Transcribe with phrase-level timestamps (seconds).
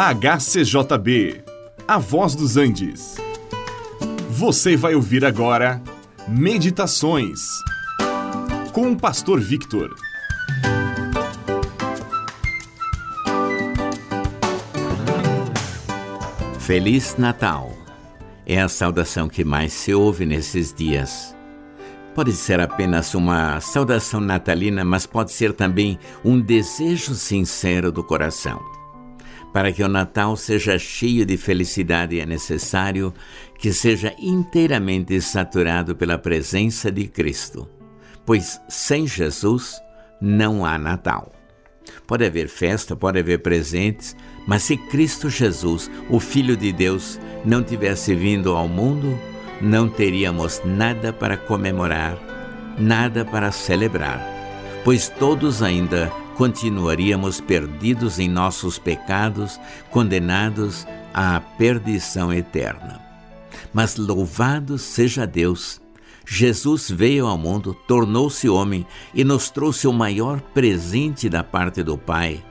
[0.00, 1.42] HCJB,
[1.88, 3.16] A Voz dos Andes.
[4.30, 5.82] Você vai ouvir agora
[6.28, 7.40] Meditações
[8.72, 9.92] com o Pastor Victor.
[16.60, 17.72] Feliz Natal!
[18.46, 21.34] É a saudação que mais se ouve nesses dias.
[22.14, 28.77] Pode ser apenas uma saudação natalina, mas pode ser também um desejo sincero do coração.
[29.52, 33.12] Para que o Natal seja cheio de felicidade, é necessário
[33.58, 37.68] que seja inteiramente saturado pela presença de Cristo,
[38.24, 39.80] pois sem Jesus
[40.20, 41.32] não há Natal.
[42.06, 44.14] Pode haver festa, pode haver presentes,
[44.46, 49.18] mas se Cristo Jesus, o Filho de Deus, não tivesse vindo ao mundo,
[49.60, 52.18] não teríamos nada para comemorar,
[52.78, 54.20] nada para celebrar,
[54.84, 63.00] pois todos ainda continuaríamos perdidos em nossos pecados, condenados à perdição eterna.
[63.74, 65.80] Mas louvado seja Deus!
[66.24, 71.98] Jesus veio ao mundo, tornou-se homem e nos trouxe o maior presente da parte do
[71.98, 72.44] Pai,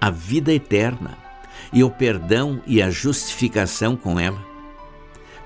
[0.00, 1.18] a vida eterna
[1.70, 4.42] e o perdão e a justificação com ela.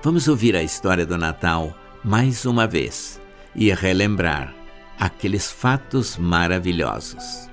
[0.01, 3.19] Vamos ouvir a história do Natal mais uma vez
[3.53, 4.55] e relembrar
[4.97, 7.48] aqueles fatos maravilhosos.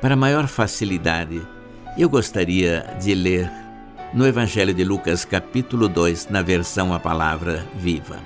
[0.00, 1.40] Para maior facilidade,
[1.96, 3.50] eu gostaria de ler
[4.12, 8.18] no Evangelho de Lucas, capítulo 2, na versão A Palavra Viva.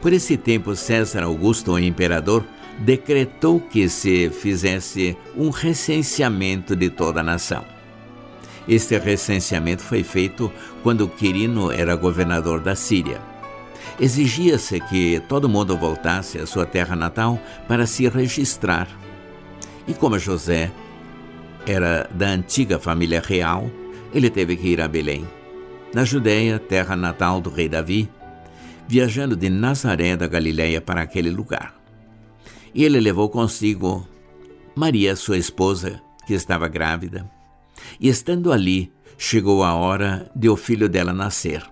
[0.00, 2.42] Por esse tempo, César Augusto, o imperador,
[2.78, 7.62] decretou que se fizesse um recenseamento de toda a nação.
[8.66, 10.50] Este recenseamento foi feito
[10.82, 13.20] quando Quirino era governador da Síria.
[14.00, 18.88] Exigia-se que todo mundo voltasse à sua terra natal para se registrar
[19.90, 20.70] e como José
[21.66, 23.68] era da antiga família real,
[24.14, 25.26] ele teve que ir a Belém,
[25.92, 28.08] na Judéia, terra natal do rei Davi,
[28.86, 31.74] viajando de Nazaré da Galiléia para aquele lugar.
[32.72, 34.06] E ele levou consigo
[34.76, 37.28] Maria, sua esposa, que estava grávida.
[37.98, 41.64] E estando ali, chegou a hora de o filho dela nascer.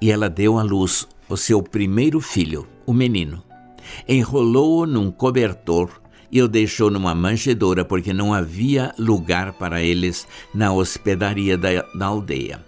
[0.00, 3.42] E ela deu à luz o seu primeiro filho, o menino.
[4.08, 5.90] Enrolou-o num cobertor
[6.30, 12.06] e o deixou numa manjedoura porque não havia lugar para eles na hospedaria da, da
[12.06, 12.64] aldeia.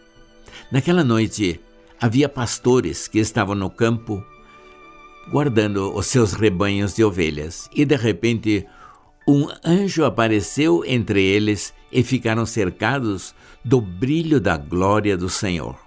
[0.70, 1.60] Naquela noite
[2.00, 4.24] havia pastores que estavam no campo
[5.30, 8.66] guardando os seus rebanhos de ovelhas e de repente
[9.28, 13.34] um anjo apareceu entre eles e ficaram cercados
[13.64, 15.78] do brilho da glória do Senhor.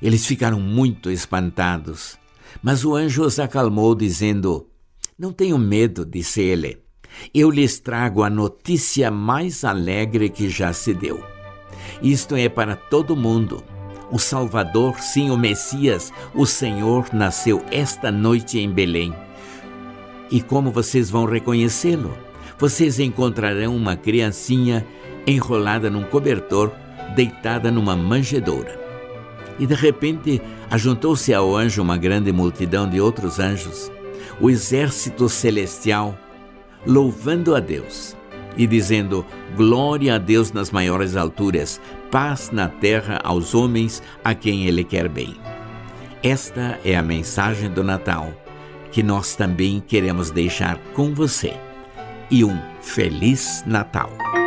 [0.00, 2.18] Eles ficaram muito espantados,
[2.62, 4.68] mas o anjo os acalmou, dizendo:
[5.18, 6.83] Não tenham medo, disse ele
[7.34, 11.22] eu lhes trago a notícia mais alegre que já se deu.
[12.02, 13.62] Isto é para todo mundo.
[14.10, 19.14] O Salvador, sim, o Messias, o Senhor, nasceu esta noite em Belém.
[20.30, 22.16] E como vocês vão reconhecê-lo?
[22.58, 24.86] Vocês encontrarão uma criancinha
[25.26, 26.70] enrolada num cobertor,
[27.14, 28.78] deitada numa manjedoura.
[29.58, 33.90] E de repente ajuntou-se ao anjo uma grande multidão de outros anjos.
[34.40, 36.18] O exército celestial
[36.86, 38.16] louvando a Deus
[38.56, 39.24] e dizendo:
[39.56, 41.80] Glória a Deus nas maiores alturas,
[42.10, 45.36] paz na terra aos homens a quem Ele quer bem.
[46.22, 48.32] Esta é a mensagem do Natal
[48.90, 51.52] que nós também queremos deixar com você.
[52.30, 54.43] E um Feliz Natal!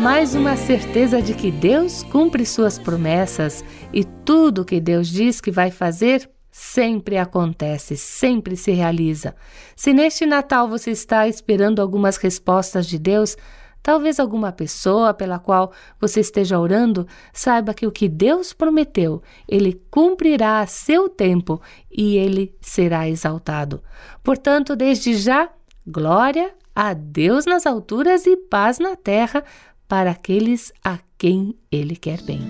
[0.00, 5.50] Mais uma certeza de que Deus cumpre suas promessas e tudo que Deus diz que
[5.50, 9.34] vai fazer sempre acontece, sempre se realiza.
[9.74, 13.36] Se neste Natal você está esperando algumas respostas de Deus,
[13.82, 19.80] talvez alguma pessoa pela qual você esteja orando, saiba que o que Deus prometeu, ele
[19.90, 21.60] cumprirá a seu tempo
[21.90, 23.82] e ele será exaltado.
[24.22, 25.50] Portanto, desde já,
[25.86, 29.44] glória a Deus nas alturas e paz na terra
[29.88, 32.40] para aqueles a quem ele quer bem.